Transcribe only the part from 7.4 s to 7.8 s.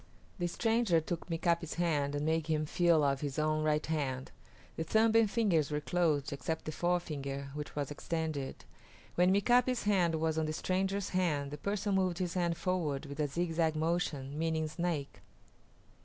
which